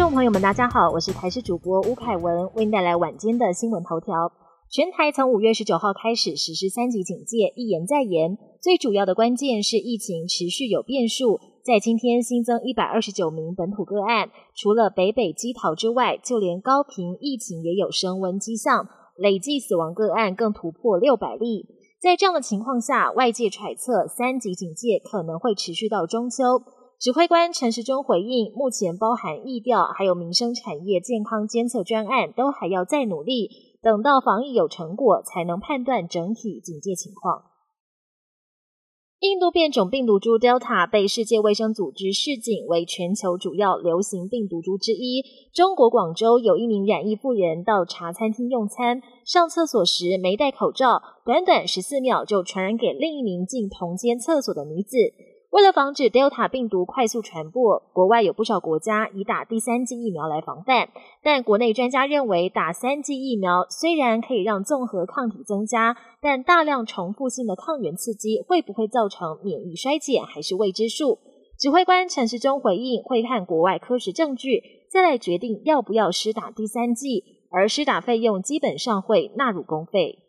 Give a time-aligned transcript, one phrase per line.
[0.00, 4.32] 众朋友们，大家好，我是台视主播吴凯文，为您带来晚间的新闻头条。
[4.70, 8.38] 全台从五月十九号开始实施三级警戒，一言再言。
[8.62, 21.66] 最主要的关键是疫情持续有变数，在今天新增一百二十九名本土个案，除了北北基桃之外，就连高频疫情也有升温迹象，累计死亡个案更突破六百例。
[22.00, 26.62] 在这样的情况下，外界揣测三级警戒可能会持续到中秋。
[27.00, 33.48] 指挥官陈时中回应，目前包含疫调还有民生产业健康监测专案，都还要再努力，
[33.80, 37.44] 等到防疫有成果，才能判断整体警戒情况。
[39.20, 45.22] 印度变种病毒株 Delta 被世界卫生组织视警为全球主要流行病毒株之一。
[45.54, 54.98] 中国广州有一名染疫妇人到茶餐厅用餐，上厕所时没戴口罩，短短十四秒就传染给另一名进同间厕所的女子。
[55.50, 60.90] 为了防止 Delta 病毒快速传播，国外有不少国家已打第三剂疫苗来防范。
[61.24, 71.18] 但国内专家认为，打三剂疫苗虽然可以让综合抗体增加，但大量重复性的抗原刺激会不会造成免疫衰减，还是未知数。
[71.58, 80.20] 指挥官陈时中回应，会看国外科学证据，再来决定要不要施打第三剂，而施打费用基本上会纳入公费。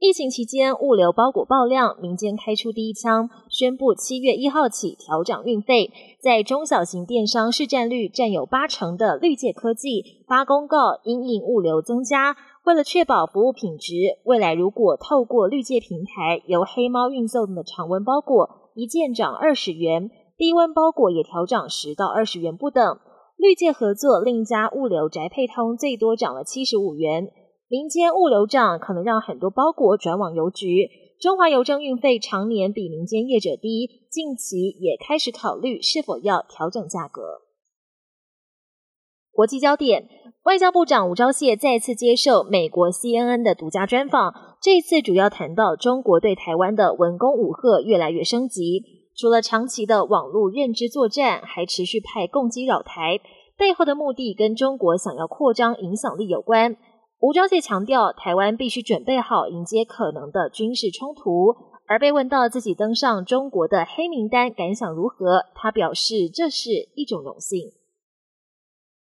[0.00, 5.92] 疫情期间，物流包裹爆量，民间开出第一枪，宣布七月一号起调涨运费。
[6.18, 12.34] 在中小型电商市占率占有八成的绿界科技发公告，因应物流增加，
[12.64, 13.92] 为了确保服务品质，
[14.24, 22.98] 未来如果透过绿界平台由黑猫运送的常温包裹，一件涨二十元，低温包裹也调涨十到二十元不等。
[23.36, 27.30] 绿界合作另一家物流宅配通最多涨了七十五元。
[27.70, 30.88] 民间物流账可能让很多包裹转往邮局。
[31.20, 37.42] 中华邮政运费常年比民间业者低，近期也开始考虑是否要调整价格。
[39.30, 40.08] 国际焦点：
[40.42, 48.82] 外交部长吴钊燮再次接受美国 CNN 的独家专访，这次主要谈到中国对台湾的文攻武吓越来越升级，
[49.14, 53.20] 除了长期的网络认知作战，还持续派攻击扰台，
[53.56, 56.76] 背后的目的跟中国想要扩张影响力有关。
[57.20, 61.54] 吴钊燮强调，台湾必须准备好迎接可能的军事冲突。
[61.86, 67.72] 而被问到自己登上中国的黑名单感想如何，他表示这是一种荣幸。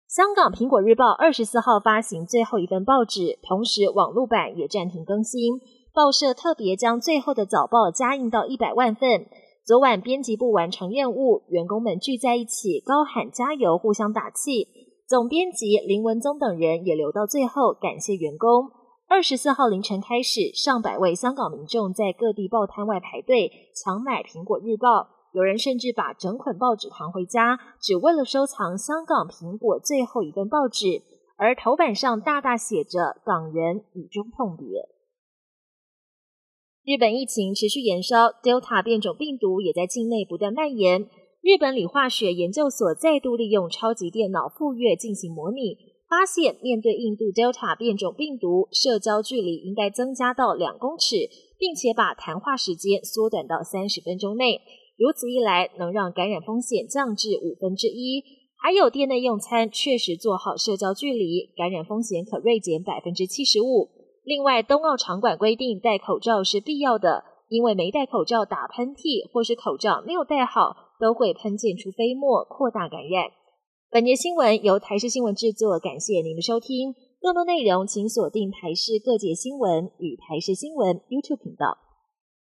[0.08, 5.60] 香港《苹果日报》二十四号发行最后一份报纸，同时网络版也暂停更新。
[5.92, 9.26] 报社特别将最后的早报加印到一百万份。
[9.62, 14.66] 昨晚编辑部完成任务，员工们聚在一起高喊加油，互相打气。
[15.10, 18.70] 总编辑林文宗等人也留到最后感谢员工。
[19.08, 24.86] 二十四号凌晨开始，上百位香港民众在各地报摊外排队抢买《苹果日报》，
[25.32, 31.02] 有人甚至把整捆报纸扛回家，只为了收藏香港苹果最后一份报纸。
[31.36, 34.66] 而头版上大大写着“港人雨中痛别”。
[36.86, 41.08] 日本疫情持续延烧，Delta 变种病毒也在境内不断蔓延。
[41.42, 51.16] 日本理化学研究所再度利用超级电脑赴月进行模拟，发现面对印度 Delta 变种病毒，社交距离应该增加到两公尺，
[51.58, 54.60] 并且把谈话时间缩短到三十分钟内。
[54.98, 58.22] 如此一来，能让感染风险降至五分之一。
[58.62, 63.88] 还有店内用餐确实做好社交距离，感染风险可锐减百分之七十五。
[64.24, 70.89] 另外，冬奥场馆规定戴口罩是必要的，因为没戴口罩打喷嚏或是口罩没有戴好。
[71.00, 73.24] 都会喷溅出飞沫，扩大感染。
[73.90, 76.94] 本节新闻由台视新闻制作，感谢您的收听。
[77.20, 81.89] 更多内容请锁定台视各界新闻与台视新闻 YouTube 频道。